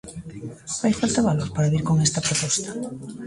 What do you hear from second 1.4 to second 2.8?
para vir con esta proposta.